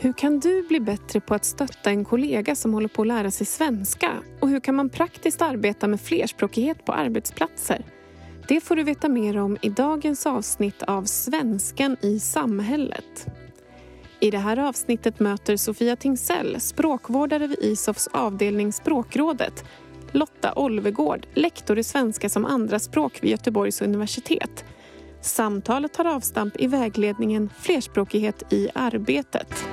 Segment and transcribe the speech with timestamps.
[0.00, 3.30] Hur kan du bli bättre på att stötta en kollega som håller på att lära
[3.30, 4.12] sig svenska?
[4.40, 7.84] Och hur kan man praktiskt arbeta med flerspråkighet på arbetsplatser?
[8.48, 13.26] Det får du veta mer om i dagens avsnitt av Svenskan i samhället.
[14.20, 19.64] I det här avsnittet möter Sofia Tingsell, språkvårdare vid ISOFs avdelning Språkrådet,
[20.12, 24.64] Lotta Olvegård, lektor i svenska som andraspråk vid Göteborgs universitet.
[25.20, 29.68] Samtalet tar avstamp i vägledningen Flerspråkighet i arbetet.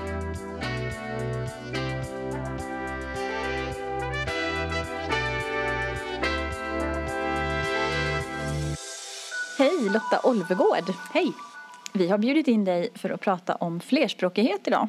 [9.65, 10.93] Hej, Lotta Olvegård.
[11.13, 11.33] Hej.
[11.93, 14.87] Vi har bjudit in dig för att prata om flerspråkighet idag.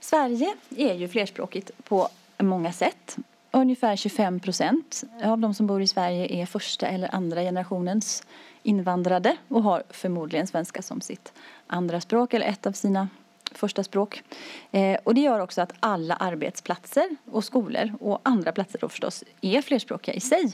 [0.00, 3.16] Sverige är ju flerspråkigt på många sätt.
[3.50, 8.26] Ungefär 25 procent av de som bor i Sverige är första eller andra generationens
[8.62, 11.32] invandrade och har förmodligen svenska som sitt
[11.66, 13.08] andra språk eller ett av sina
[13.52, 14.22] första språk.
[14.70, 19.24] Eh, och det gör också att alla arbetsplatser och skolor och andra platser då förstås
[19.40, 20.52] är flerspråkiga i sig.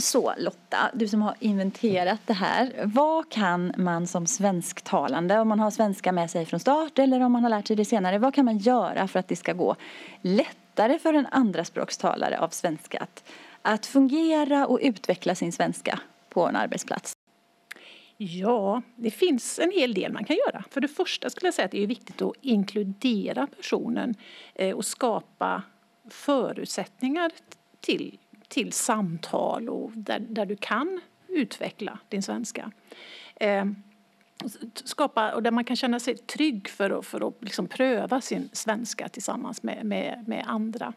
[0.00, 2.72] Så Lotta, du som har inventerat det här.
[2.84, 7.32] Vad kan man som svensktalande, om man har svenska med sig från start eller om
[7.32, 9.76] man har lärt sig det senare, vad kan man göra för att det ska gå
[10.22, 13.24] lättare för en andraspråkstalare av svenska att,
[13.62, 17.12] att fungera och utveckla sin svenska på en arbetsplats?
[18.16, 20.64] Ja, det finns en hel del man kan göra.
[20.70, 24.14] För det första skulle jag säga att det är viktigt att inkludera personen
[24.54, 25.62] eh, och skapa
[26.10, 27.30] förutsättningar
[27.80, 28.18] till
[28.50, 32.72] till samtal och där, där du kan utveckla din svenska.
[33.36, 33.64] Eh,
[34.74, 38.48] skapa, och där man kan känna sig trygg för att, för att liksom pröva sin
[38.52, 40.92] svenska tillsammans med, med, med andra.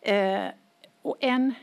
[0.00, 0.46] Eh,
[1.02, 1.54] och en,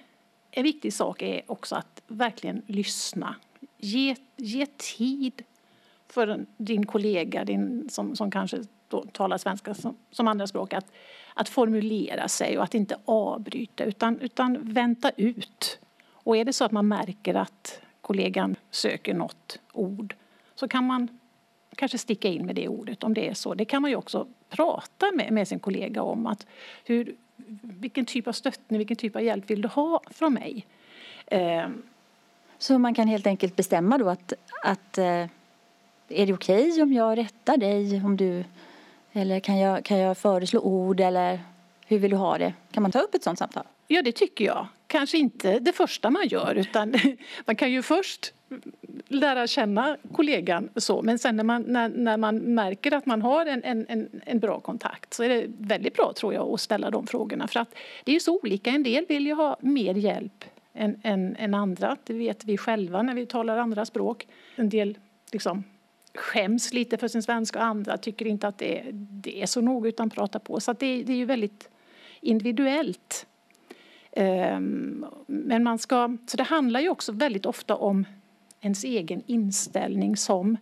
[0.52, 3.36] en viktig sak är också att verkligen lyssna.
[3.78, 5.42] Ge, ge tid
[6.08, 8.64] för din kollega din, som, som kanske
[9.12, 10.92] talar svenska som, som andraspråk att,
[11.34, 15.80] att formulera sig och att inte avbryta utan, utan vänta ut.
[16.10, 20.16] Och är det så att man märker att kollegan söker något ord
[20.56, 21.08] så kan man
[21.76, 23.54] kanske sticka in med det ordet om det är så.
[23.54, 26.28] Det kan man ju också prata med, med sin kollega om.
[26.28, 26.48] att
[26.86, 27.16] hur,
[27.62, 30.66] Vilken typ av stöttning, vilken typ av hjälp vill du ha från mig?
[31.26, 31.68] Eh.
[32.58, 34.34] Så man kan helt enkelt bestämma då att,
[34.64, 38.44] att eh, är det okej okay om jag rättar dig om du
[39.14, 41.40] eller kan jag, kan jag föreslå ord eller
[41.88, 42.54] hur vill du ha det?
[42.72, 43.64] Kan man ta upp ett sådant samtal?
[43.88, 44.68] Ja, det tycker jag.
[44.88, 46.94] Kanske inte det första man gör utan
[47.46, 48.34] man kan ju först
[49.08, 53.46] lära känna kollegan så men sen när man, när, när man märker att man har
[53.46, 57.08] en, en, en, bra kontakt så är det väldigt bra tror jag att ställa de
[57.08, 58.70] frågorna för att det är så olika.
[58.70, 61.98] En del vill ju ha mer hjälp än, än, än andra.
[62.04, 64.28] Det vet vi själva när vi talar andra språk.
[64.56, 64.98] En del
[65.32, 65.64] liksom
[66.16, 69.62] skäms lite för sin svenska och andra tycker inte att det är, det är så
[69.62, 70.60] noga utan pratar på.
[70.60, 71.70] Så det, det är ju väldigt
[72.22, 73.26] individuellt.
[74.18, 78.06] Um, men man ska, så det handlar ju också väldigt ofta om
[78.62, 80.58] ens egen inställning som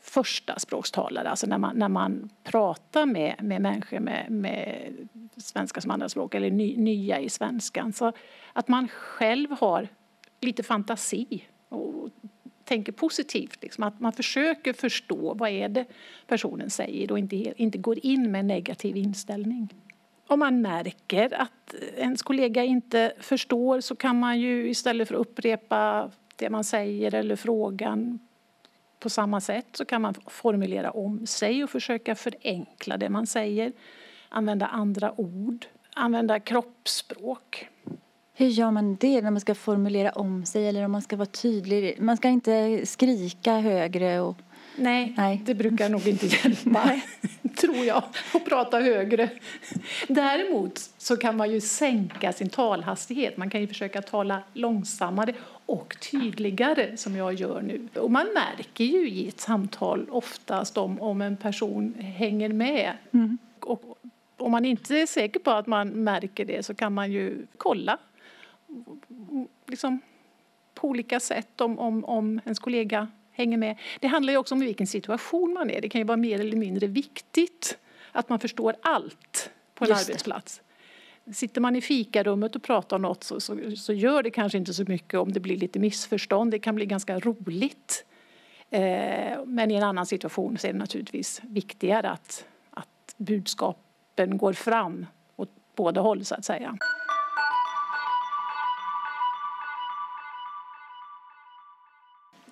[0.00, 4.92] första språkstalare, alltså när man, när man pratar med, med människor med, med
[5.36, 7.92] svenska som andraspråk eller ny, nya i svenskan.
[7.92, 8.12] Så
[8.52, 9.88] att man själv har
[10.40, 12.10] lite fantasi och
[12.70, 13.62] tänker positivt.
[13.62, 15.84] Liksom, att man försöker förstå vad är det
[16.26, 19.74] personen säger och inte, inte går in med en negativ inställning.
[20.26, 25.20] Om man märker att ens kollega inte förstår så kan man ju istället för att
[25.20, 28.18] upprepa det man säger eller frågan
[28.98, 33.72] på samma sätt så kan man formulera om sig och försöka förenkla det man säger.
[34.28, 37.68] Använda andra ord, använda kroppsspråk.
[38.40, 41.26] Hur gör man det när man ska formulera om sig eller om man ska vara
[41.26, 41.96] tydlig?
[42.00, 44.36] Man ska inte skrika högre och...
[44.76, 45.42] Nej, Nej.
[45.44, 47.00] det brukar nog inte hjälpa,
[47.60, 48.02] tror jag,
[48.34, 49.28] att prata högre.
[50.08, 53.36] Däremot så kan man ju sänka sin talhastighet.
[53.36, 55.34] Man kan ju försöka tala långsammare
[55.66, 57.88] och tydligare som jag gör nu.
[58.00, 62.92] Och man märker ju i ett samtal oftast om, om en person hänger med.
[63.12, 63.38] Mm.
[63.60, 63.98] Och
[64.36, 67.98] om man inte är säker på att man märker det så kan man ju kolla
[69.66, 70.00] liksom,
[70.74, 73.78] på olika sätt om, om, om ens kollega hänger med.
[74.00, 75.80] Det handlar också om i vilken situation man är.
[75.80, 77.78] Det kan ju vara mer eller mindre viktigt
[78.12, 80.62] att man förstår allt på en arbetsplats.
[81.32, 84.74] Sitter man i fikarummet och pratar om något så, så, så, gör det kanske inte
[84.74, 86.50] så mycket om det blir lite missförstånd.
[86.50, 88.04] Det kan bli ganska roligt.
[88.70, 94.52] Eh, men i en annan situation så är det naturligtvis viktigare att, att budskapen går
[94.52, 95.06] fram
[95.36, 96.78] åt båda håll så att säga.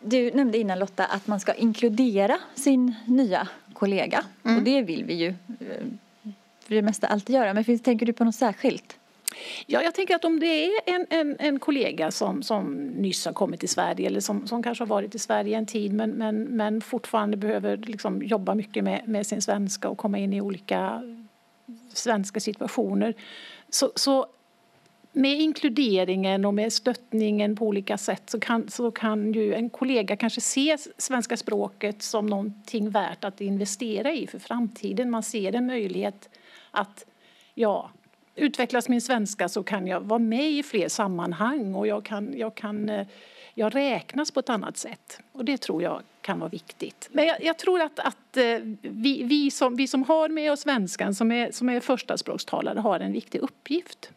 [0.09, 4.25] Du nämnde innan Lotta att man ska inkludera sin nya kollega.
[4.45, 4.57] Mm.
[4.57, 5.29] Och det vill vi ju
[5.61, 5.87] eh,
[6.61, 7.55] för det mesta alltid göra.
[7.55, 8.99] Men finns, tänker du på något särskilt?
[9.67, 13.33] Ja, jag tänker att om det är en, en, en kollega som, som nyss har
[13.33, 16.43] kommit till Sverige eller som, som kanske har varit i Sverige en tid men, men,
[16.43, 21.03] men fortfarande behöver liksom jobba mycket med, med sin svenska och komma in i olika
[21.95, 23.15] svenska situationer.
[23.71, 24.27] Så, så
[25.19, 30.17] med inkluderingen och med stöttningen på olika sätt så kan, så kan ju en kollega
[30.17, 35.11] kanske se svenska språket som någonting värt att investera i för framtiden.
[35.11, 36.29] Man ser en möjlighet
[36.71, 37.07] att
[37.55, 37.91] ja,
[38.35, 42.55] utvecklas min svenska så kan jag vara med i fler sammanhang och jag, kan, jag,
[42.55, 43.07] kan, eh,
[43.55, 45.21] jag räknas på ett annat sätt.
[45.33, 47.09] Och det tror jag kan vara viktigt.
[47.13, 50.61] Men jag, jag tror att, att eh, vi, vi, som, vi som har med oss
[50.61, 54.11] svenskan som är, som är förstaspråkstalare har en viktig uppgift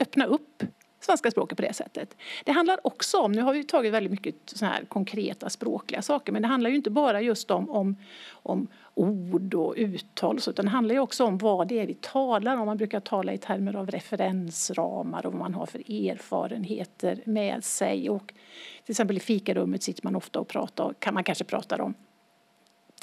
[0.00, 0.62] öppna upp
[1.00, 2.16] svenska språket på det sättet.
[2.44, 6.32] Det handlar också om, nu har vi tagit väldigt mycket såna här konkreta språkliga saker,
[6.32, 7.96] men det handlar ju inte bara just om, om,
[8.30, 12.56] om ord och uttal utan det handlar ju också om vad det är vi talar
[12.56, 12.66] om.
[12.66, 18.10] Man brukar tala i termer av referensramar och vad man har för erfarenheter med sig.
[18.10, 18.26] Och
[18.84, 21.94] till exempel i fikarummet sitter man ofta och pratar, kan man kanske prata om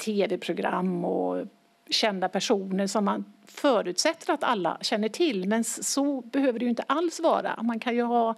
[0.04, 1.46] tv-program och
[1.90, 5.48] kända personer som man förutsätter att alla känner till.
[5.48, 7.62] Men så behöver det ju inte alls vara.
[7.62, 8.34] Man kan ju ha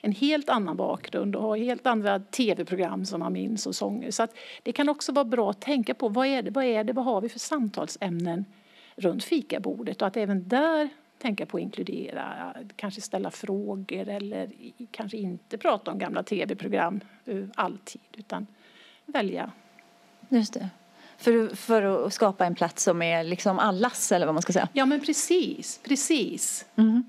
[0.00, 4.10] en helt annan bakgrund och ha helt andra tv-program som man minns och sånger.
[4.10, 6.84] Så att det kan också vara bra att tänka på vad är det, vad är
[6.84, 8.44] det, vad har vi för samtalsämnen
[8.96, 10.88] runt fikabordet och att även där
[11.18, 14.50] tänka på att inkludera, kanske ställa frågor eller
[14.90, 18.46] kanske inte prata om gamla tv-program eh, alltid utan
[19.06, 19.52] välja.
[20.28, 20.68] Just det.
[21.18, 24.68] För, för att skapa en plats som är liksom allas eller vad man ska säga.
[24.72, 26.64] Ja men precis, precis.
[26.76, 27.04] Mm.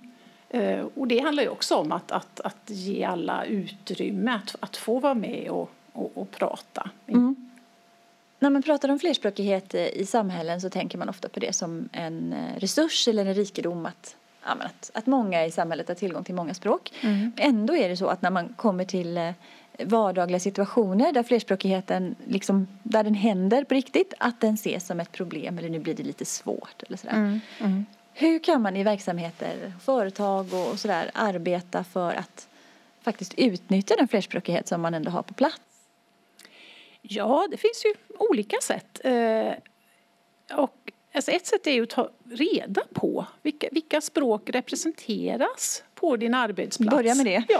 [0.55, 4.77] Uh, och det handlar ju också om att, att, att ge alla utrymme att, att
[4.77, 6.89] få vara med och, och, och prata.
[7.07, 7.45] Mm.
[8.39, 12.33] När man pratar om flerspråkighet i samhällen så tänker man ofta på det som en
[12.33, 16.53] eh, resurs eller en rikedom att, att, att många i samhället har tillgång till många
[16.53, 16.91] språk.
[17.01, 17.31] Mm.
[17.37, 19.31] Ändå är det så att när man kommer till eh,
[19.79, 25.11] vardagliga situationer där flerspråkigheten, liksom, där den händer på riktigt, att den ses som ett
[25.11, 27.13] problem eller nu blir det lite svårt eller sådär.
[27.13, 27.85] Mm, mm.
[28.13, 32.47] Hur kan man i verksamheter, företag och sådär arbeta för att
[33.01, 35.61] faktiskt utnyttja den flerspråkighet som man ändå har på plats?
[37.01, 39.01] Ja, det finns ju olika sätt.
[39.03, 39.53] Eh,
[40.57, 46.17] och Alltså ett sätt är ju att ta reda på vilka, vilka språk representeras på
[46.17, 46.95] din arbetsplats.
[46.95, 47.43] Börja med det.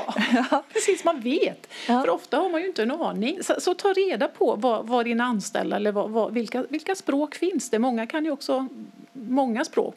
[0.52, 1.04] Ja, precis.
[1.04, 1.68] Man vet.
[1.88, 2.02] Ja.
[2.02, 3.44] För ofta har man ju inte en aning.
[3.44, 7.36] Så, så ta reda på vad, vad dina anställda eller vad, vad, vilka, vilka språk
[7.36, 7.80] finns det.
[7.80, 8.68] Många kan ju också
[9.14, 9.96] många språk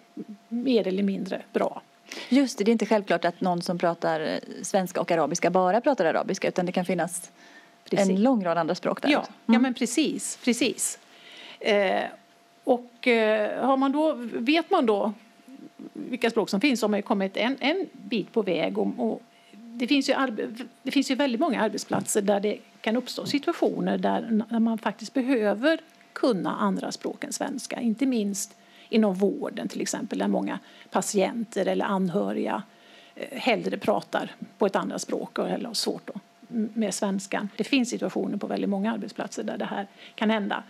[0.49, 1.83] mer eller mindre bra.
[2.29, 6.05] Just det, det är inte självklart att någon som pratar svenska och arabiska bara pratar
[6.05, 7.31] arabiska utan det kan finnas
[7.91, 8.09] precis.
[8.09, 9.09] en lång rad andra språk där.
[9.09, 9.29] Ja, mm.
[9.47, 10.99] ja men precis, precis.
[11.61, 12.05] Eh,
[12.65, 15.13] och eh, har man då, vet man då
[16.11, 18.79] vilka språk som finns har man kommit en, en bit på väg.
[18.79, 19.23] Och, och
[19.53, 20.15] det, finns ju
[20.83, 25.15] det finns ju väldigt många arbetsplatser där det kan uppstå situationer där, där man faktiskt
[25.15, 25.79] behöver
[26.13, 27.81] kunna andra språk än svenska.
[27.81, 28.57] Inte minst
[28.89, 30.59] inom vården till exempel där många
[30.91, 32.63] patienter eller anhöriga
[33.15, 37.49] eh, hellre pratar på ett andra språk eller har svårt då med svenskan.
[37.57, 40.63] Det finns situationer på väldigt många arbetsplatser där det här kan hända.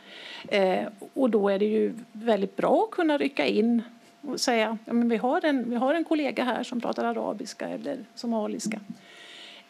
[0.48, 3.82] Eh, och då är det ju väldigt bra att kunna rycka in
[4.28, 7.68] och säga ja, men vi, har en, vi har en kollega här som pratar arabiska
[7.68, 8.80] eller somaliska.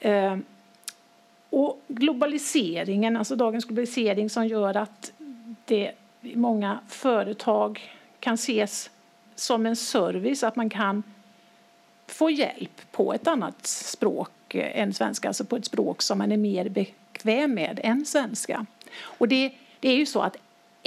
[0.00, 0.36] Eh,
[1.50, 5.12] och globaliseringen, alltså dagens globalisering som gör att
[5.64, 8.90] det i många företag kan ses
[9.34, 11.02] som en service att man kan
[12.06, 16.36] få hjälp på ett annat språk än svenska, alltså på ett språk som man är
[16.36, 18.66] mer bekväm med än svenska.
[19.00, 20.36] Och det, det är ju så att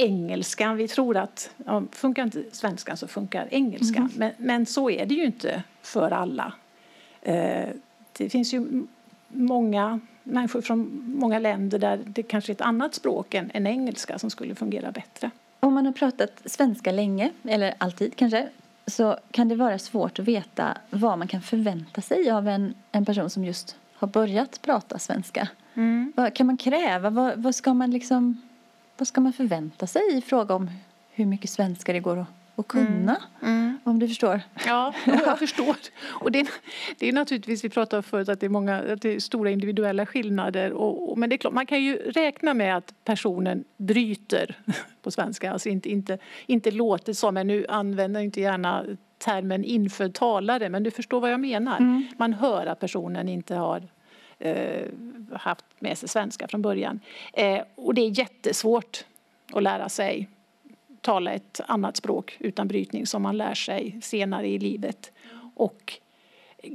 [0.02, 3.98] engelskan, vi tror att ja, funkar inte svenskan så funkar engelskan.
[3.98, 4.12] Mm.
[4.16, 6.54] Men, men så är det ju inte för alla.
[7.22, 7.70] Eh,
[8.18, 8.86] det finns ju
[9.28, 14.20] många människor från många länder där det kanske är ett annat språk än, än engelska
[14.20, 15.32] som skulle fungera bättre.
[15.60, 18.50] Om man har pratat svenska länge, eller alltid kanske,
[18.88, 23.06] så kan det vara svårt att veta vad man kan förvänta sig av en, en
[23.06, 25.50] person som just har börjat prata svenska.
[25.74, 26.14] Mm.
[26.16, 27.10] Vad kan man kräva?
[27.10, 28.42] Vad, vad, ska man liksom,
[29.02, 30.70] vad ska man förvänta sig i fråga om
[31.12, 33.22] hur mycket svenska det går att, att kunna?
[33.42, 33.54] Mm.
[33.60, 33.80] Mm.
[33.84, 34.42] Om du förstår?
[34.66, 35.76] Ja, jag förstår.
[36.04, 36.48] Och det, är,
[36.98, 40.06] det är naturligtvis, vi pratade förut att det är, många, att det är stora individuella
[40.06, 40.72] skillnader.
[40.72, 44.58] Och, och, men det är klart, man kan ju räkna med att personen bryter
[45.02, 45.52] på svenska.
[45.52, 48.86] Alltså inte, inte, inte låter som, men nu använder jag inte gärna
[49.18, 51.78] termen infödd talare, men du förstår vad jag menar.
[51.78, 52.08] Mm.
[52.18, 53.88] Man hör att personen inte har
[55.34, 57.00] haft med sig svenska från början.
[57.34, 59.06] Eh, och det är jättesvårt
[59.52, 60.28] att lära sig
[61.02, 65.12] tala ett annat språk utan brytning som man lär sig senare i livet.
[65.56, 66.00] Och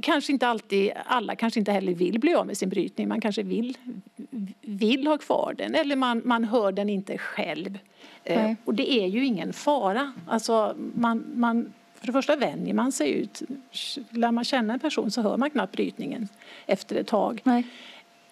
[0.01, 3.07] kanske inte alltid, alla kanske inte heller vill bli av med sin brytning.
[3.07, 3.77] Man kanske vill,
[4.61, 7.79] vill ha kvar den eller man, man hör den inte själv.
[8.23, 10.13] Eh, och det är ju ingen fara.
[10.27, 13.41] Alltså man, man, för det första vänjer man sig ut.
[14.09, 16.27] Lär man känna en person så hör man knappt brytningen
[16.65, 17.41] efter ett tag.
[17.43, 17.67] Nej.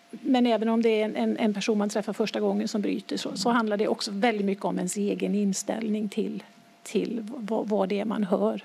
[0.09, 3.37] Men även om det är en, en, person man träffar första gången som bryter så,
[3.37, 6.43] så handlar det också väldigt mycket om ens egen inställning till,
[6.83, 8.61] till vad, vad det är man hör.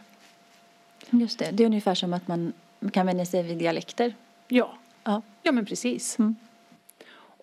[1.11, 2.52] Just det, det är ungefär som att man
[2.92, 4.14] kan vänja sig vid dialekter.
[4.49, 5.23] Ja, ja.
[5.42, 6.19] ja men precis.
[6.19, 6.37] Mm.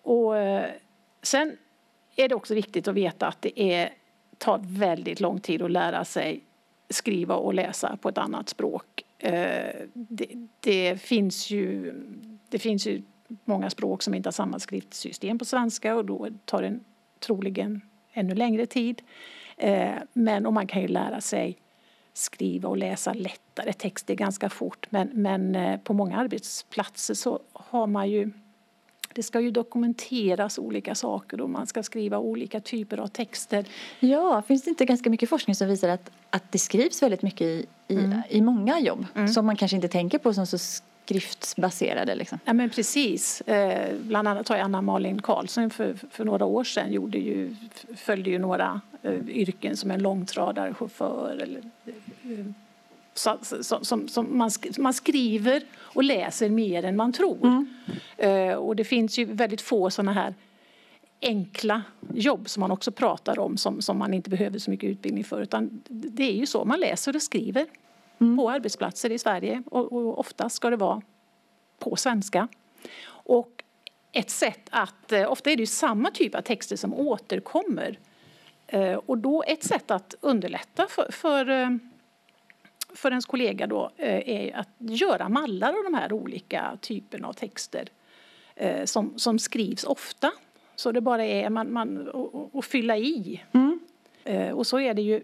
[0.02, 0.70] Och eh,
[1.22, 1.56] sen
[2.16, 3.92] är det också viktigt att veta att det är,
[4.38, 6.40] tar väldigt lång tid att lära sig
[6.90, 9.04] skriva och läsa på ett annat språk.
[9.18, 10.28] Eh, det,
[10.60, 11.94] det, finns ju,
[12.48, 13.02] det finns ju
[13.44, 16.78] många språk som inte har samma skriftsystem på svenska och då tar det
[17.20, 17.80] troligen
[18.12, 19.02] ännu längre tid.
[19.56, 21.58] Eh, men och man kan ju lära sig
[22.12, 27.86] skriva och läsa lättare texter ganska fort men, men eh, på många arbetsplatser så har
[27.86, 28.32] man ju
[29.18, 33.64] det ska ju dokumenteras olika saker och man ska skriva olika typer av texter.
[34.00, 37.40] Ja, finns det inte ganska mycket forskning som visar att, att det skrivs väldigt mycket
[37.40, 38.20] i, i, mm.
[38.28, 39.28] i många jobb mm.
[39.28, 42.14] som man kanske inte tänker på som så skriftsbaserade?
[42.14, 42.38] Liksom?
[42.44, 43.40] Ja, men precis.
[43.40, 47.56] Eh, bland annat har Anna-Malin Karlsson för, för några år sedan gjorde ju,
[47.96, 52.46] följde ju några eh, yrken som en långtradarchaufför eller eh,
[53.18, 57.46] så, som, som man, man skriver och läser mer än man tror.
[57.46, 57.68] Mm.
[58.16, 60.34] Eh, och det finns ju väldigt få sådana här
[61.22, 61.82] enkla
[62.14, 65.40] jobb som man också pratar om som, som man inte behöver så mycket utbildning för.
[65.42, 67.66] Utan det är ju så, man läser och skriver
[68.20, 68.36] mm.
[68.36, 71.02] på arbetsplatser i Sverige och, och oftast ska det vara
[71.78, 72.48] på svenska.
[73.08, 73.64] Och
[74.12, 77.98] ett sätt att, eh, ofta är det ju samma typ av texter som återkommer.
[78.66, 81.78] Eh, och då ett sätt att underlätta för, för
[82.98, 87.32] för ens kollega då eh, är att göra mallar av de här olika typerna av
[87.32, 87.88] texter
[88.54, 90.32] eh, som, som skrivs ofta.
[90.76, 92.10] Så det bara är man, man,
[92.52, 93.42] att fylla i.
[93.52, 93.80] Mm.
[94.24, 95.22] Eh, och så är det ju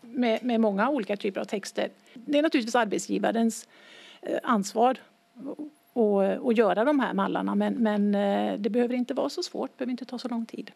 [0.00, 1.90] med, med många olika typer av texter.
[2.14, 3.68] Det är naturligtvis arbetsgivarens
[4.42, 4.98] ansvar
[6.44, 8.12] att göra de här mallarna men, men
[8.62, 10.70] det behöver inte vara så svårt, det behöver inte ta så lång tid.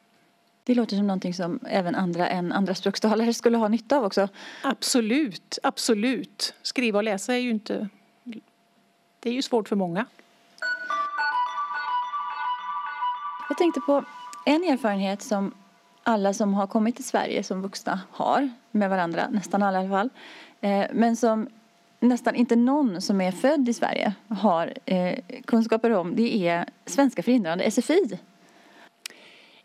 [0.64, 4.28] Det låter som någonting som även andra än andra språkstalare skulle ha nytta av också.
[4.62, 6.54] Absolut, absolut.
[6.62, 7.88] Skriva och läsa är ju inte...
[9.20, 10.06] Det är ju svårt för många.
[13.48, 14.04] Jag tänkte på
[14.46, 15.54] en erfarenhet som
[16.02, 19.90] alla som har kommit till Sverige som vuxna har med varandra, nästan alla i alla
[19.90, 20.10] fall.
[20.60, 21.48] Eh, men som
[22.00, 26.16] nästan inte någon som är född i Sverige har eh, kunskaper om.
[26.16, 28.18] Det är svenska för invandrare, SFI.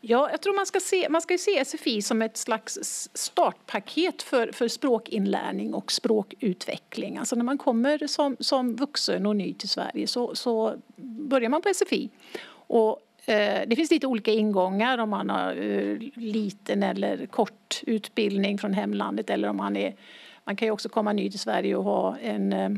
[0.02, 4.52] Ja, jag tror man ska se, man ska se SFI som ett slags startpaket för,
[4.52, 7.18] för språkinlärning och språkutveckling.
[7.18, 11.62] Alltså när man kommer som, som vuxen och ny till Sverige så, så börjar man
[11.62, 12.10] på SFI.
[12.50, 18.58] Och, eh, det finns lite olika ingångar om man har eh, liten eller kort utbildning
[18.58, 19.96] från hemlandet eller om man är
[20.44, 22.70] man kan ju också komma ny till Sverige och ha en, eh,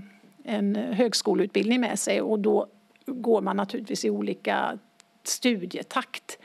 [0.44, 2.68] en högskoleutbildning med sig och då
[3.06, 4.80] går man naturligtvis i olika
[5.24, 6.38] studietakt.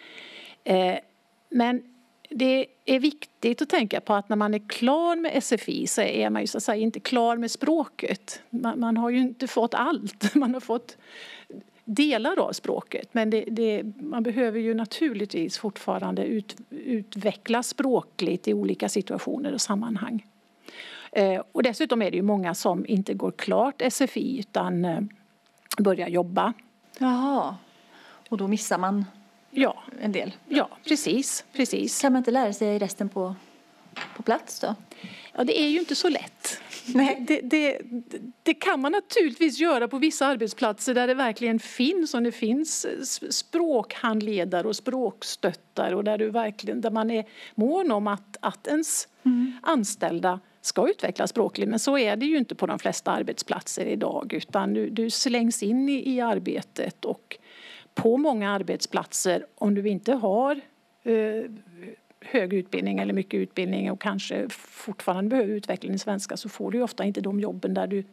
[0.64, 0.99] Eh,
[1.49, 1.83] men
[2.30, 6.30] det är viktigt att tänka på att när man är klar med SFI så är
[6.30, 8.42] man ju så att säga inte klar med språket.
[8.50, 10.35] Man, man har ju inte fått allt.
[10.35, 10.97] Man har fått
[11.85, 18.54] delar av språket men det, det, man behöver ju naturligtvis fortfarande ut, utveckla språkligt i
[18.54, 20.26] olika situationer och sammanhang.
[21.12, 25.00] Eh, och dessutom är det ju många som inte går klart SFI utan eh,
[25.78, 26.52] börjar jobba.
[26.99, 27.56] Jaha,
[28.28, 29.04] och då missar man
[29.54, 29.82] ja.
[30.00, 30.32] en del.
[30.49, 32.00] Ja, precis, precis.
[32.00, 33.34] Kan man inte lära sig resten på,
[34.16, 34.75] på plats då?
[35.32, 36.61] Ja, det är ju inte så lätt.
[36.87, 37.25] Nej.
[37.28, 37.80] Det, det,
[38.42, 42.87] det, kan man naturligtvis göra på vissa arbetsplatser där det verkligen finns och det finns
[43.30, 49.08] språkhandledare och språkstöttare och där, du verkligen, där man är mån om att, att ens
[49.25, 49.52] mm.
[49.62, 51.70] anställda ska utvecklas språkligt.
[51.70, 55.62] Men så är det ju inte på de flesta arbetsplatser idag utan du, du slängs
[55.62, 57.38] in i, i arbetet och
[57.94, 60.60] på många arbetsplatser, om du inte har
[61.02, 61.50] eh,
[62.20, 66.82] hög utbildning eller mycket utbildning och kanske fortfarande behöver utveckla din svenska så får du
[66.82, 68.04] ofta inte de jobben där du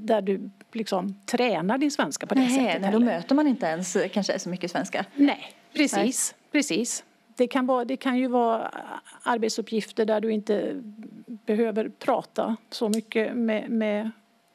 [0.00, 2.82] där du liksom tränar din svenska på det nej, sättet.
[2.82, 5.04] Nej, då möter man inte ens kanske så mycket svenska.
[5.14, 6.34] Nej, precis.
[6.34, 6.50] Nej.
[6.52, 7.04] precis.
[7.36, 8.70] Det, kan vara, det kan ju vara
[9.22, 10.82] arbetsuppgifter där du inte
[11.26, 14.10] behöver prata så mycket med, med,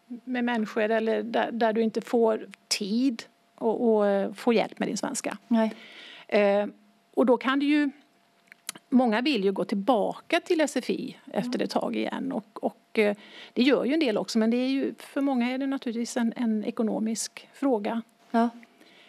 [0.08, 3.24] med människor eller där, där du inte får tid
[3.62, 5.38] och, och eh, få hjälp med din svenska.
[5.48, 5.74] Nej.
[6.28, 6.68] Eh,
[7.14, 7.90] och då kan det ju...
[8.90, 13.16] Många vill ju gå tillbaka till SFI efter ett tag igen och, och eh,
[13.54, 16.18] det gör ju en del också men det är ju, för många är det naturligtvis
[16.18, 18.02] en, en ekonomisk fråga.
[18.32, 18.50] Ja.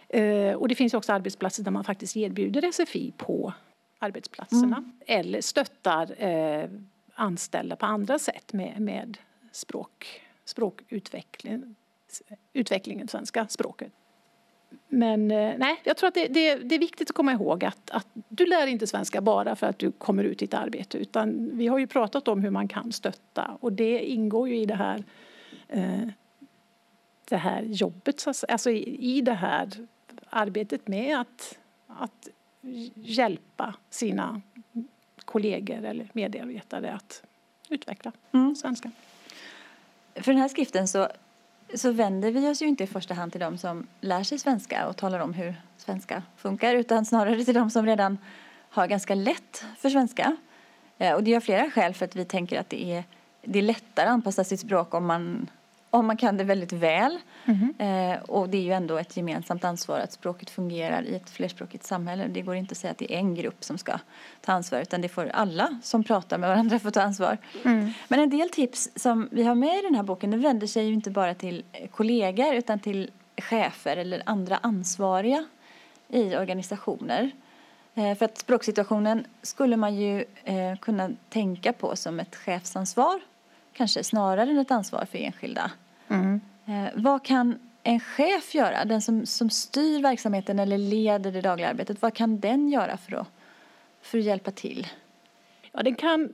[0.09, 3.53] Eh, och det finns också arbetsplatser där man faktiskt erbjuder SFI på
[3.99, 4.93] arbetsplatserna Mm.
[5.07, 6.69] eller stöttar eh,
[7.15, 9.19] anställda på andra sätt med, med
[9.53, 11.75] språk, språkutveckling,
[12.53, 13.93] utvecklingen svenska språket.
[14.89, 17.91] Men eh, nej, jag tror att det, det, det är viktigt att komma ihåg att,
[17.91, 21.51] att du lär inte svenska bara för att du kommer ut i ett arbete utan
[21.53, 24.75] vi har ju pratat om hur man kan stötta och det ingår ju i det
[24.75, 25.05] här
[25.69, 26.09] eh,
[27.25, 29.69] det här jobbet, alltså i, i det här
[30.31, 32.29] arbetet med att, att
[32.95, 34.41] hjälpa sina
[35.25, 37.23] kollegor eller medarbetare att
[37.69, 38.57] utveckla Mm.
[38.57, 38.93] svenskan.
[40.15, 41.09] För den här skriften så,
[41.75, 44.89] så vänder vi oss ju inte i första hand till de som lär sig svenska
[44.89, 48.19] och talar om hur svenska funkar utan snarare till de som redan
[48.71, 50.37] har ganska lätt för svenska.
[50.99, 53.05] Eh, och det gör flera skäl för att vi tänker att det är,
[53.45, 55.51] det är lättare att anpassa sitt språk om man,
[55.95, 57.19] om man kan det väldigt väl.
[57.79, 61.85] Eh, och det är ju ändå ett gemensamt ansvar att språket fungerar i ett flerspråkigt
[61.85, 62.27] samhälle.
[62.29, 63.99] Det går inte att säga att det är en grupp som ska
[64.41, 67.39] ta ansvar utan det får alla som pratar med varandra få ta ansvar.
[68.09, 70.87] Men en del tips som vi har med i den här boken det vänder sig
[70.87, 75.45] ju inte bara till kollegor utan till chefer eller andra ansvariga
[76.09, 77.31] i organisationer.
[77.95, 83.21] Eh, För att språksituationen skulle man ju eh, kunna tänka på som ett chefsansvar
[83.73, 85.71] kanske snarare än ett ansvar för enskilda.
[86.13, 91.69] Eh, vad kan en chef göra, den som, som styr verksamheten eller leder det dagliga
[91.69, 93.27] arbetet, vad kan den göra för att,
[94.03, 94.87] för att hjälpa till?
[95.73, 96.33] Ja, den kan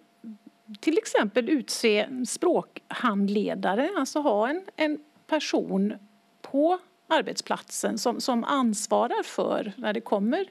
[0.81, 5.95] till exempel utse en språkhandledare, alltså ha en, en person
[6.43, 10.47] på arbetsplatsen som, som ansvarar för när det kommer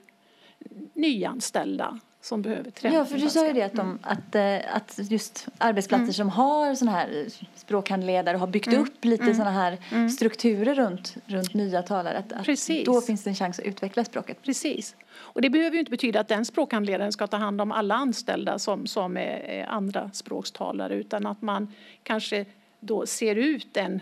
[0.93, 3.86] nyanställda som behöver träna Ja, för du sa ju det att, Mm.
[4.03, 8.82] de, att, eh, att just arbetsplatser som har såna här språkhandledare har byggt Mm.
[8.82, 9.78] upp lite såna här
[10.10, 14.41] strukturer runt, runt nya talare, att, att då finns det en chans att utveckla språket.
[14.43, 14.95] Precis.
[15.15, 18.60] Och det behöver ju inte betyda att den språkhandledaren ska ta hand om alla anställda
[18.60, 21.73] som, som är andra språkstalare utan att man
[22.04, 22.45] kanske
[22.80, 24.01] då ser ut en,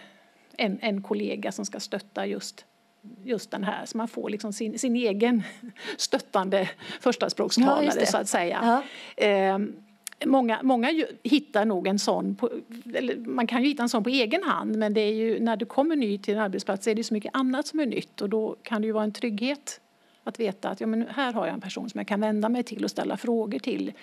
[0.57, 2.65] en, en kollega som ska stötta just,
[3.23, 5.43] just den här så man får liksom sin, sin egen
[5.97, 6.69] stöttande
[7.01, 7.29] första
[7.63, 8.83] Ja, så att säga.
[9.17, 9.73] Ehm,
[10.25, 12.49] Många, många ju- hittar nog en sån, på,
[13.25, 15.65] man kan ju hitta en sån på egen hand men det är ju, när du
[15.65, 18.55] kommer ny till en arbetsplats är det så mycket annat som är nytt och då
[18.63, 19.79] kan det ju vara en trygghet
[20.27, 22.63] att veta att ja, men här har jag en person som jag kan vända mig
[22.63, 23.93] till och ställa frågor till.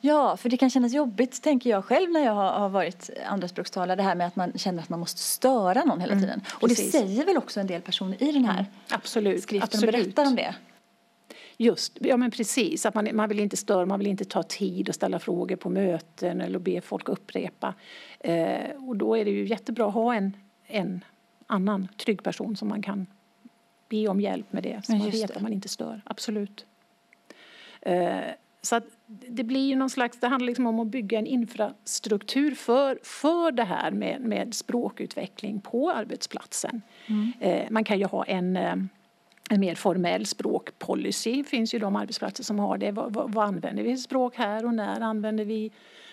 [0.00, 4.02] Ja, för det kan kännas jobbigt, tänker jag själv när jag har, varit andraspråkstalare, det
[4.02, 6.40] här med att man känner att man måste störa någon hela tiden.
[6.60, 9.42] Och det Mm, säger väl också en del personer i den här Absolut.
[9.42, 9.94] skriften absolut.
[9.94, 10.54] och berättar om det.
[11.56, 14.88] Just, ja men precis, att man, man vill inte störa, man vill inte ta tid
[14.88, 17.74] och ställa frågor på möten eller be folk upprepa.
[18.20, 21.04] Eh, och då är det ju jättebra att ha en, en
[21.46, 23.06] annan trygg person som man kan
[23.92, 25.36] be om hjälp med det, så Ja, man vet det.
[25.36, 26.02] att man inte stör.
[26.04, 26.66] Absolut.
[27.80, 28.20] Eh,
[28.62, 32.98] så det blir ju någon slags, det handlar liksom om att bygga en infrastruktur för,
[33.02, 36.82] för det här med, med språkutveckling på arbetsplatsen.
[37.40, 38.74] Eh, man kan ju ha en eh,
[39.50, 41.36] en mer formell språkpolicy.
[41.36, 42.90] Det finns ju de arbetsplatser som har det.
[42.92, 45.70] Vad, vad, vad använder vi för språk här och när använder vi?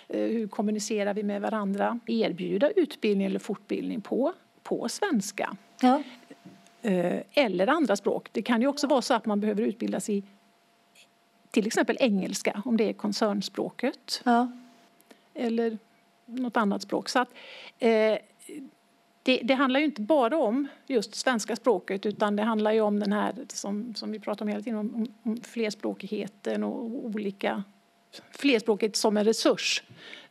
[0.07, 1.99] Eh, hur kommunicerar vi med varandra?
[2.07, 6.03] Erbjuda utbildning eller fortbildning på, på svenska Ja,
[6.81, 8.29] eller andra språk.
[8.31, 10.23] Det kan ju också vara så att man behöver utbildas i
[11.51, 14.51] till exempel engelska om det är koncernspråket ja.
[15.33, 15.77] eller
[16.25, 17.09] något annat språk.
[17.09, 17.29] Så att,
[17.79, 18.17] eh,
[19.23, 22.99] det, det handlar ju inte bara om just svenska språket utan det handlar ju om
[22.99, 27.63] den här som, som vi pratar om hela tiden, om, om flerspråkigheten och olika
[28.31, 29.83] flerspråkighet som en resurs.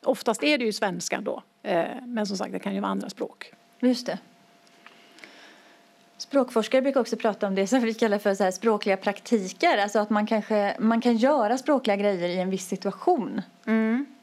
[0.03, 3.11] Oftast är det ju svenskan då, eh, men som sagt det kan ju vara andra
[3.11, 3.53] språk.
[3.81, 4.19] Just det.
[6.19, 9.79] Språkforskare brukar också prata om det som vi kallar för så språkliga praktiker.
[9.79, 13.43] Alltså att man kanske man kan göra språkliga grejer i en viss situation.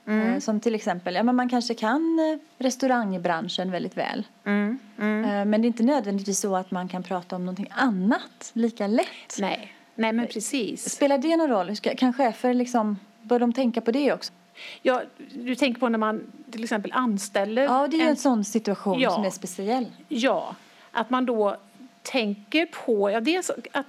[0.08, 4.24] Eh, Som till exempel, ja men man kanske kan eh, restaurangbranschen väldigt väl.
[4.44, 4.52] Eh,
[4.98, 9.38] Men det är inte nödvändigtvis så att man kan prata om någonting annat lika lätt.
[9.40, 10.90] Nej, nej men precis.
[10.96, 11.76] Spelar det någon roll?
[11.76, 14.34] Kan chefer liksom, bör de tänka på det också?
[14.82, 15.02] Ja,
[15.34, 18.44] du tänker på när man till exempel anställer Ja, det är ju en en sån
[18.44, 19.12] situation Ja.
[19.12, 19.86] som är speciell.
[20.08, 20.56] Ja,
[20.92, 21.58] att man då
[22.06, 23.86] tänker på, ja dels att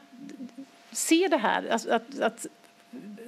[0.92, 2.46] se det här, alltså att, att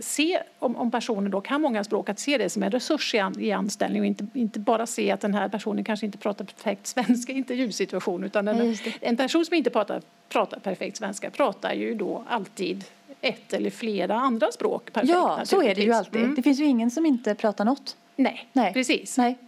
[0.01, 3.18] se, om, om personen då kan många språk, att se det som en resurs i,
[3.18, 6.44] an, i anställning och inte, inte bara se att den här personen kanske inte pratar
[6.44, 11.72] perfekt svenska i intervjusituation utan en, en person som inte pratar, pratar perfekt svenska pratar
[11.72, 12.85] ju då alltid
[13.20, 15.12] ett eller flera andra språk perfekt.
[15.12, 16.22] Ja, så är det ju alltid.
[16.22, 16.35] Mm.
[16.35, 17.96] Det finns ju ingen som inte pratar något.
[18.16, 18.72] Nej, Nej.
[18.72, 19.18] precis.
[19.18, 19.38] Nej.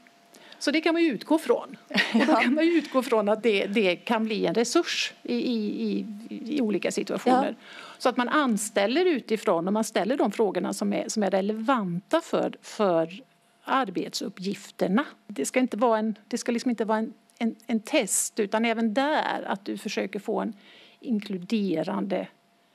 [0.61, 1.77] Så det kan man utgå från.
[2.15, 6.07] Och då kan man utgå från att det, det kan bli en resurs i, i,
[6.29, 7.57] i olika situationer.
[7.59, 7.67] Ja.
[7.99, 12.21] Så att man anställer utifrån och man ställer de frågorna som är, som är relevanta
[12.21, 13.23] för, för
[13.65, 15.05] arbetsuppgifterna.
[15.27, 18.65] Det ska, inte vara en, det ska liksom inte vara en, en, en test utan
[18.65, 20.53] även där att du försöker få en
[21.01, 22.27] inkluderande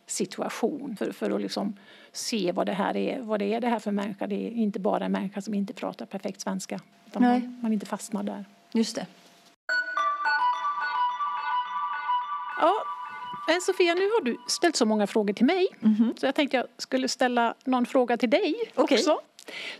[0.08, 1.78] situation för, för att liksom
[2.15, 4.28] se vad det här är, vad det är det här för människa.
[4.28, 6.80] Det är inte bara en människa som inte pratar perfekt svenska.
[7.08, 7.39] Utan Nej.
[7.39, 8.45] Man, man inte fastnar där.
[8.71, 9.06] Just det.
[12.62, 12.73] Ja,
[13.47, 16.19] men Sofia, nu har du ställt så många frågor till mig mm -hmm.
[16.19, 18.97] så jag tänkte jag skulle ställa någon fråga till dig okay.
[18.97, 19.19] också.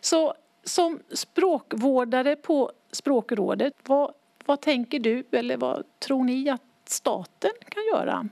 [0.02, 4.14] Så som språkvårdare på Språkrådet, vad,
[4.46, 8.30] vad tänker du eller vad tror ni att staten kan göra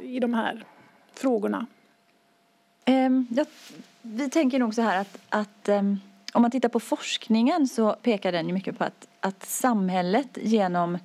[0.00, 0.64] i de här
[1.14, 1.66] frågorna?
[2.88, 3.44] Um, ja,
[4.02, 6.00] vi tänker nog så här att, att um,
[6.32, 10.98] om man tittar på forskningen så pekar den ju mycket på att, att samhället genom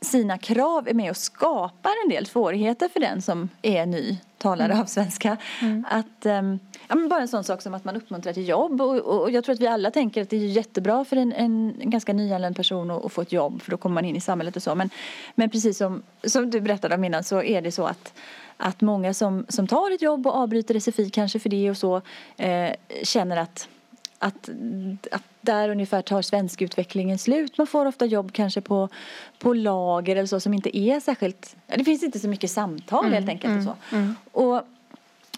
[0.00, 4.72] sina krav är med och skapar en del svårigheter för den som är ny talare
[4.72, 4.80] mm.
[4.80, 5.36] av svenska.
[5.62, 5.86] Mm.
[5.90, 8.96] Att, um, ja, men bara en sån sak som att man uppmuntrar till jobb och,
[8.96, 11.90] och, jag tror att vi alla tänker att det är jättebra för en, en, en
[11.90, 14.56] ganska nyanländ person att, att, få ett jobb för då kommer man in i samhället
[14.56, 14.74] och så.
[14.74, 14.90] Men,
[15.34, 18.14] men precis som, som du berättade om innan så är det så att
[18.60, 22.02] att många som, som tar ett jobb och avbryter SFI kanske för det och så
[22.36, 22.70] eh,
[23.02, 23.68] känner att,
[24.18, 24.48] att,
[25.10, 27.58] att där ungefär tar svenskutvecklingen slut.
[27.58, 28.88] Man får ofta jobb kanske på,
[29.38, 33.14] på lager eller så som inte är särskilt, det finns inte så mycket samtal mm,
[33.14, 33.52] helt enkelt.
[33.52, 33.96] Mm, och, så.
[33.96, 34.14] Mm.
[34.32, 34.62] och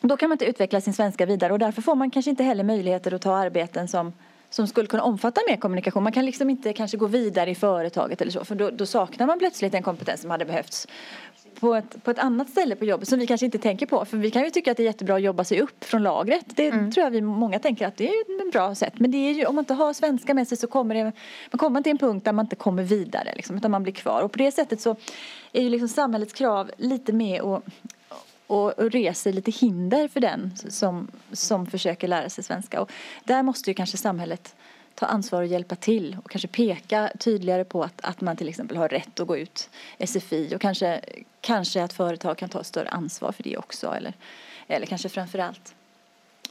[0.01, 2.65] då kan man inte utveckla sin svenska vidare och därför får man kanske inte heller
[2.65, 4.13] möjligheter att ta arbeten som
[4.51, 6.03] som skulle kunna omfatta mer kommunikation.
[6.03, 9.27] Man kan liksom inte kanske gå vidare i företaget eller så för då, då saknar
[9.27, 10.89] man plötsligt en kompetens som hade behövts
[11.63, 14.05] på ett, på ett annat ställe på jobbet som vi kanske inte tänker på.
[14.05, 16.45] För vi kan ju tycka att det är jättebra att jobba sig upp från lagret.
[16.47, 16.93] Det mm.
[16.93, 18.93] tror jag vi många tänker att det är ett bra sätt.
[18.97, 21.03] Men det är ju, om man inte har svenska med sig så kommer det,
[21.51, 24.23] man kommer till en punkt där man inte kommer vidare liksom, utan man blir kvar.
[24.23, 24.97] Och på det sättet så
[25.53, 27.63] är ju liksom samhällets krav lite med och,
[28.47, 32.81] och, och reser lite hinder för den som, som försöker lära sig svenska.
[32.81, 32.93] Och
[33.25, 34.55] där måste ju kanske samhället
[34.95, 38.77] ta ansvar och hjälpa till och kanske peka tydligare på att, att man till exempel
[38.77, 39.71] har rätt att gå ut
[40.07, 41.01] SFI och kanske,
[41.41, 44.13] kanske att företag kan ta större ansvar för det också eller,
[44.67, 45.75] eller kanske framförallt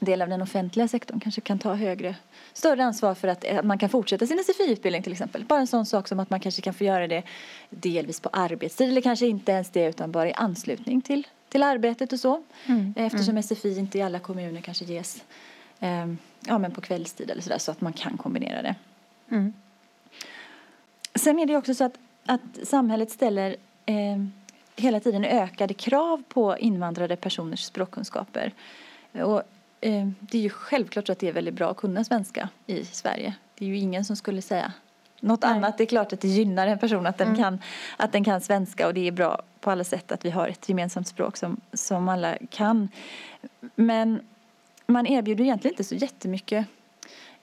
[0.05, 2.15] del av den offentliga sektorn kanske kan ta högre,
[2.53, 5.45] större ansvar för att, man kan fortsätta sin SFI-utbildning till exempel.
[5.45, 7.23] Bara en sån sak som att man kanske kan få göra det
[7.69, 12.13] delvis på arbetstid eller kanske inte ens det utan bara i anslutning till, till arbetet
[12.13, 12.43] och så.
[12.65, 12.93] Mm.
[12.97, 13.43] Eftersom mm.
[13.43, 15.23] SFI inte i alla kommuner kanske ges
[15.79, 16.07] eh,
[16.47, 18.75] ja, men på kvällstid eller sådär så att man kan kombinera det.
[19.31, 19.53] Mm.
[21.15, 24.25] Sen är det också så att, att samhället ställer eh,
[24.75, 28.51] hela tiden ökade krav på invandrade personers språkkunskaper.
[29.11, 29.43] Och,
[29.81, 32.85] eh, det är ju självklart så att det är väldigt bra att kunna svenska i
[32.85, 33.33] Sverige.
[33.55, 34.73] Det är ju ingen som skulle säga
[35.19, 35.51] något Nej.
[35.51, 35.77] annat.
[35.77, 37.39] Det är klart att det gynnar en person att den, mm.
[37.39, 37.61] kan,
[37.97, 40.69] att den kan svenska och det är bra på alla sätt att vi har ett
[40.69, 42.89] gemensamt språk som, som alla kan.
[43.75, 44.21] Men
[44.91, 46.65] man erbjuder egentligen inte så jättemycket.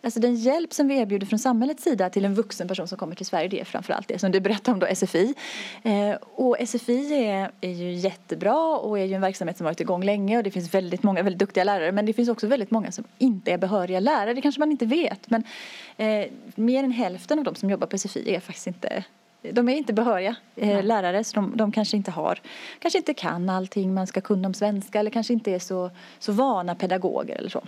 [0.02, 3.14] Alltså den hjälp som vi erbjuder från samhällets sida till en vuxen person som kommer
[3.14, 5.34] till Sverige det är framförallt det som du berättade om då, SFI.
[5.82, 10.04] Eh, och SFI är, är ju jättebra och är ju en verksamhet som varit igång
[10.04, 11.92] länge och det finns väldigt många väldigt duktiga lärare.
[11.92, 14.86] Men det finns också väldigt många som inte är behöriga lärare, det kanske man inte
[14.86, 15.44] vet men
[15.96, 19.04] eh, mer än hälften av de som jobbar på SFI är faktiskt inte
[19.42, 22.40] de är inte behöriga eh, lärare så de, de, kanske inte har,
[22.78, 26.32] kanske inte kan allting man ska kunna om svenska eller kanske inte är så, så
[26.32, 27.62] vana pedagoger eller så.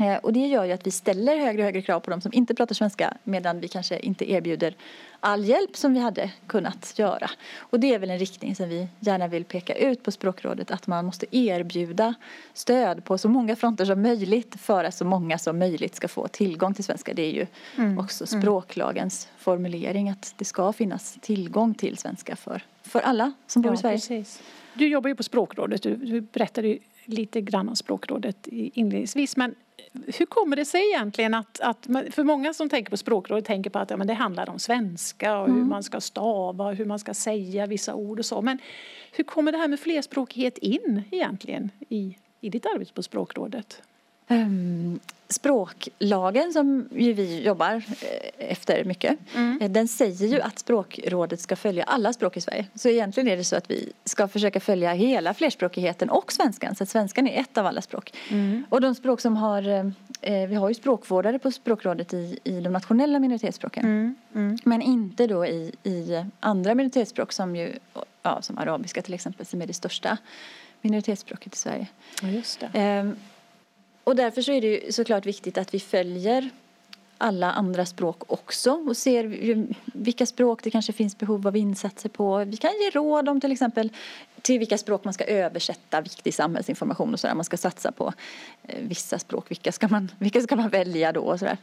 [0.00, 2.32] Eh, och det gör ju att vi ställer högre och högre krav på de som
[2.32, 4.74] inte pratar svenska medan vi kanske inte erbjuder
[5.20, 7.30] all hjälp som vi hade kunnat göra.
[7.58, 10.86] Och det är väl en riktning som vi gärna vill peka ut på Språkrådet att
[10.86, 12.14] man måste erbjuda
[12.54, 16.28] stöd på så många fronter som möjligt för att så många som möjligt ska få
[16.28, 17.14] tillgång till svenska.
[17.14, 17.98] Det är ju mm.
[17.98, 18.42] också mm.
[18.42, 19.38] språklagens mm.
[19.38, 23.78] formulering att det ska finnas tillgång till svenska för, för alla som bor ja, i
[23.78, 23.96] Sverige.
[23.96, 24.42] Precis.
[24.74, 29.54] Du jobbar ju på Språkrådet, du, du berättade lite grann om Språkrådet inledningsvis men
[29.92, 33.78] hur kommer det sig egentligen att, att för många som tänker på språkrådet tänker på
[33.78, 35.60] att ja, men det handlar om svenska och mm.
[35.60, 38.42] hur man ska stava och hur man ska säga vissa ord och så.
[38.42, 38.58] Men
[39.12, 43.82] hur kommer det här med flerspråkighet in egentligen i, i ditt arbete på språkrådet?
[44.32, 45.00] Um,
[45.32, 49.58] språklagen som ju vi jobbar eh, efter mycket, mm.
[49.62, 52.66] Eh, den säger ju att språkrådet ska följa alla språk i Sverige.
[52.74, 56.82] Så egentligen är det så att vi ska försöka följa hela flerspråkigheten och svenskan, så
[56.82, 58.14] att svenskan är ett av alla språk.
[58.30, 58.64] Mm.
[58.68, 62.72] Och de språk som har, eh, vi har ju språkvårdare på språkrådet i, i de
[62.72, 63.84] nationella minoritetsspråken.
[63.84, 64.14] Mm.
[64.34, 64.58] mm.
[64.64, 67.72] Men inte då i, i andra minoritetsspråk som ju,
[68.22, 70.18] ja, som arabiska till exempel, som är det största
[70.80, 71.86] minoritetsspråket i Sverige.
[72.22, 73.00] Just det.
[73.00, 73.16] Um,
[74.04, 76.50] och därför så är det ju såklart viktigt att vi följer
[77.18, 79.24] alla andra språk också och ser
[79.84, 82.44] vilka språk det kanske finns behov av insatser på.
[82.44, 83.90] Vi kan ge råd om till exempel
[84.42, 87.34] till vilka språk man ska översätta viktig samhällsinformation och sådär.
[87.34, 88.12] Man ska satsa på
[88.62, 89.50] eh, vissa språk.
[89.50, 91.56] Vilka ska man, vilka ska man välja då och sådär.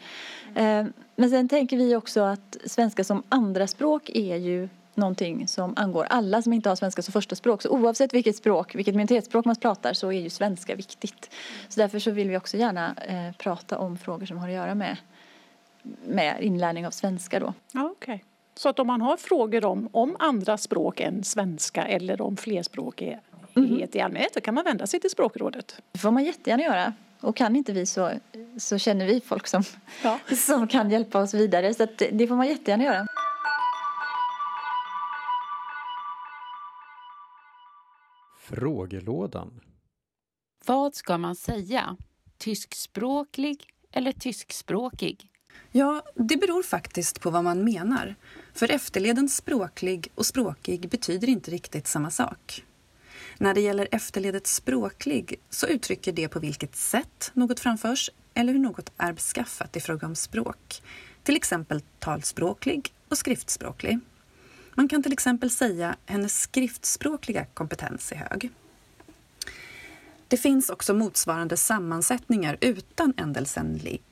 [0.56, 6.04] Eh, men sen tänker vi också att svenska som andraspråk är ju någonting som angår
[6.10, 7.62] alla som inte har svenska som första språk.
[7.62, 11.30] Så oavsett vilket språk, vilket minoritetsspråk man pratar så är ju svenska viktigt.
[11.70, 14.76] Så därför så vill vi också gärna eh, prata om frågor som har att göra
[14.76, 14.98] med,
[16.08, 17.54] med inlärning av svenska då.
[17.72, 18.20] Ja, okay.
[18.56, 23.22] Så att om man har frågor om, om andra språk än svenska eller om flerspråkighet
[23.56, 23.88] mm.
[23.94, 25.82] i allmänhet då kan man vända sig till Språkrådet.
[25.92, 26.94] Det får man jättegärna göra.
[27.22, 28.12] Och kan inte vi så,
[28.58, 29.64] så känner vi folk som,
[30.04, 30.20] ja.
[30.36, 31.74] som kan hjälpa oss vidare.
[31.74, 33.08] Så det får man jättegärna göra.
[38.50, 39.62] Frågelådan.
[40.66, 41.98] Vad ska man säga?
[42.38, 45.30] Tyskspråklig eller tyskspråkig?
[45.72, 48.16] Ja, det beror faktiskt på vad man menar.
[48.54, 52.66] För efterleden språklig och språkig betyder inte riktigt samma sak.
[53.38, 58.60] När det gäller efterledet språklig så uttrycker det på vilket sätt något framförs eller hur
[58.60, 60.82] något är beskaffat i fråga om språk.
[61.24, 64.00] Till exempel talspråklig och skriftspråklig.
[64.80, 68.50] Man kan till exempel säga hennes skriftspråkliga kompetens är hög.
[70.28, 74.04] Det finns också motsvarande sammansättningar utan ändelsen ligg,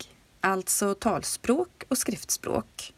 [0.42, 2.94] alltså talspråk och skriftspråk.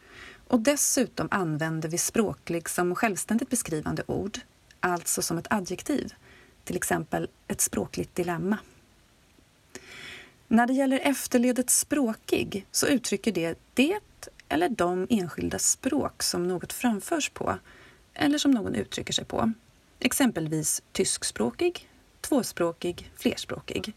[0.47, 4.39] Och dessutom använder vi språklig som självständigt beskrivande ord,
[4.79, 6.13] alltså som ett adjektiv,
[6.63, 8.57] till exempel ett språkligt dilemma.
[10.47, 13.99] När det gäller efterledet språkig så uttrycker det det
[14.49, 17.59] eller de enskilda språk som något framförs på
[18.13, 19.51] eller som någon uttrycker sig på.
[19.99, 21.89] Exempelvis tyskspråkig,
[22.21, 23.93] tvåspråkig, flerspråkig.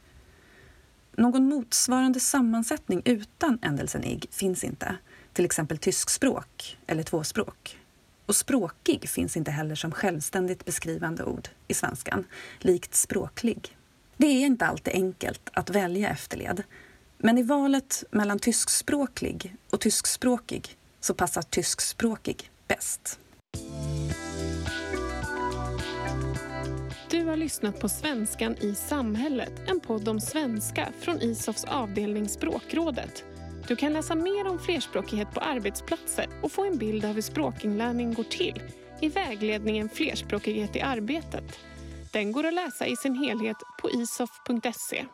[1.17, 4.97] Någon motsvarande sammansättning utan ändelsen ig finns inte,
[5.33, 7.79] till exempel tyskspråk eller tvåspråk.
[8.27, 12.25] Och språkig finns inte heller som självständigt beskrivande ord i svenskan,
[12.59, 13.77] likt språklig.
[14.17, 16.63] Det är inte alltid enkelt att välja efterled
[17.23, 23.19] men i valet mellan tyskspråklig och tyskspråkig så passar tyskspråkig bäst.
[27.11, 33.25] Du har lyssnat på Svenskan i samhället, en podd om svenska från ISOFs avdelning Språkrådet.
[33.69, 38.15] Du kan läsa mer om flerspråkighet på arbetsplatser och få en bild av hur språkinlärning
[38.15, 38.63] går till
[39.01, 41.45] i vägledningen Flerspråkighet i arbetet.
[42.13, 45.05] Den går att läsa i sin helhet på isof.se.